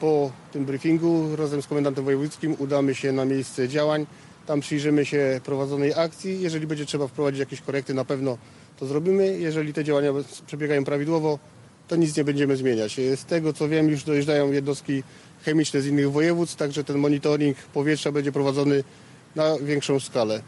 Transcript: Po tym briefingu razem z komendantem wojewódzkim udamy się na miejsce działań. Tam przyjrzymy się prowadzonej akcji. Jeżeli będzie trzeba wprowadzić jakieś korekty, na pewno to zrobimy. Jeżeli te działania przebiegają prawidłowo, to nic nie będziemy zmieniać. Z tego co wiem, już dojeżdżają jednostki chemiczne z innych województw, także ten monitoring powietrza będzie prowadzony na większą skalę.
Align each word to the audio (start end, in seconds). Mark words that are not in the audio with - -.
Po 0.00 0.30
tym 0.52 0.64
briefingu 0.64 1.36
razem 1.36 1.62
z 1.62 1.66
komendantem 1.66 2.04
wojewódzkim 2.04 2.56
udamy 2.58 2.94
się 2.94 3.12
na 3.12 3.24
miejsce 3.24 3.68
działań. 3.68 4.06
Tam 4.46 4.60
przyjrzymy 4.60 5.06
się 5.06 5.40
prowadzonej 5.44 5.94
akcji. 5.94 6.40
Jeżeli 6.40 6.66
będzie 6.66 6.86
trzeba 6.86 7.08
wprowadzić 7.08 7.40
jakieś 7.40 7.60
korekty, 7.60 7.94
na 7.94 8.04
pewno 8.04 8.38
to 8.78 8.86
zrobimy. 8.86 9.38
Jeżeli 9.38 9.72
te 9.72 9.84
działania 9.84 10.12
przebiegają 10.46 10.84
prawidłowo, 10.84 11.38
to 11.88 11.96
nic 11.96 12.16
nie 12.16 12.24
będziemy 12.24 12.56
zmieniać. 12.56 12.96
Z 13.16 13.24
tego 13.24 13.52
co 13.52 13.68
wiem, 13.68 13.88
już 13.88 14.04
dojeżdżają 14.04 14.52
jednostki 14.52 15.02
chemiczne 15.44 15.80
z 15.80 15.86
innych 15.86 16.12
województw, 16.12 16.56
także 16.56 16.84
ten 16.84 16.98
monitoring 16.98 17.56
powietrza 17.56 18.12
będzie 18.12 18.32
prowadzony 18.32 18.84
na 19.36 19.58
większą 19.58 20.00
skalę. 20.00 20.42